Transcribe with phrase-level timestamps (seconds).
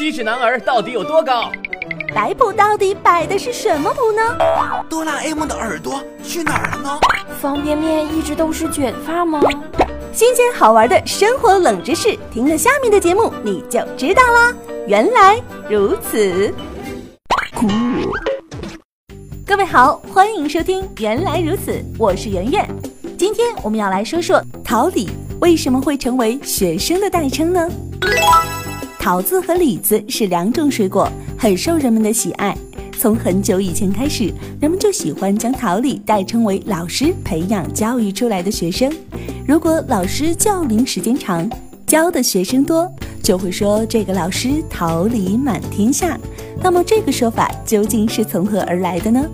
[0.00, 1.52] 七尺男儿到底有多高？
[2.14, 4.34] 摆谱到底摆的是什么谱呢？
[4.88, 6.98] 哆啦 A 梦的耳朵去哪儿了呢？
[7.38, 9.42] 方便面一直都是卷发吗？
[10.10, 14.54] 新鲜好玩的生活冷知识，听了下面的节目你就知道啦。
[14.86, 16.50] 原来如此，
[19.46, 22.66] 各位好，欢迎收听《原来如此》，我是圆圆。
[23.18, 25.10] 今天我们要来说说桃李
[25.42, 27.68] 为什么会成为学生的代称呢？
[29.00, 32.54] 桃子和李子是两种水果，很受人们的喜爱。
[32.98, 34.30] 从很久以前开始，
[34.60, 38.92] 人们就喜欢将桃李代称为老师培养教育出来的学生。
[39.48, 41.50] 如果老师教龄时间长，
[41.86, 42.86] 教的学生多，
[43.22, 46.20] 就会说这个老师桃李满天下。
[46.62, 49.26] 那么这个说法究竟是从何而来的呢？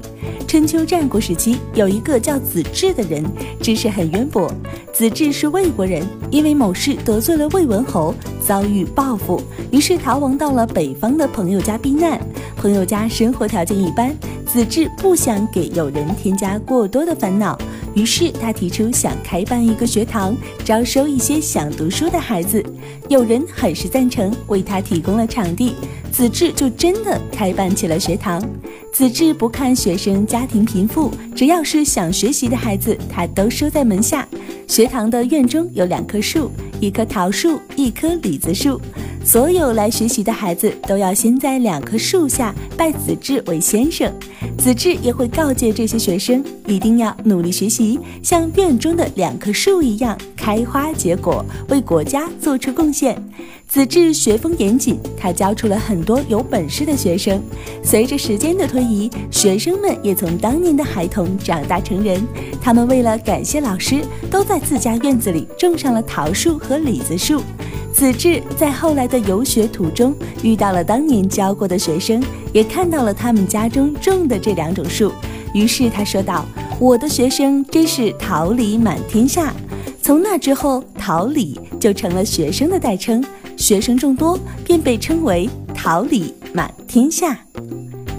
[0.46, 3.24] 春秋战国时期，有一个叫子至的人，
[3.60, 4.48] 知识很渊博。
[4.96, 9.38] 子至是魏国人，因为某事得罪了魏文侯，遭遇报复，
[9.70, 12.18] 于是逃亡到了北方的朋友家避难。
[12.56, 17.58] 朋友家生活条件一般，子至不想给友人添加过多的烦恼，
[17.96, 22.62] 于是他提出想开办一个学堂，招收一些想读书的孩子。
[23.08, 25.74] 有人很是赞成，为他提供了场地，
[26.12, 28.46] 子至就真的开办起了学堂。
[28.92, 34.28] 子至不看学生家庭贫富，只要是想学习的孩子，他都收在门下。
[34.68, 38.78] 学堂的院中有两棵树，一棵桃树，一棵李子树。
[39.26, 44.08] 所有来学习的孩子都要先在两棵树下拜子至为先生。
[44.56, 53.20] 子至也会告诫这些学生，一定要努力学习，像院中的两棵树一样开花结果，为国家做出贡献。
[53.66, 57.42] 子至学风严谨，他教出了很多有本事的学生。
[57.82, 62.24] 随着时间的推移，学生们也从当年的孩童长大成人。
[62.62, 67.42] 他们为了感谢老师，都在自家院子里种上了桃树和李子树。
[67.92, 75.10] 子至在后来的游学途中遇到了当年教过的学生，也看到了他们家中种的这两种树。
[75.54, 76.44] 于是他说道
[76.78, 79.54] ：“我的学生真是桃李满天下。”
[80.02, 83.24] 从那之后，桃李就成了学生的代称。
[83.56, 87.38] 学生众多，便被称为桃李满天下。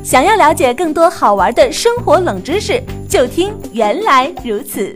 [0.04, 4.96] 想要了解更多好玩的生活冷知识，就听原来如此。